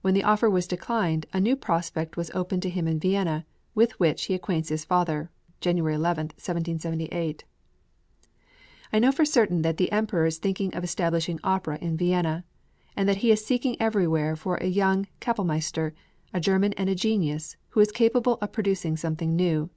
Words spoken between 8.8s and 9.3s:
I know for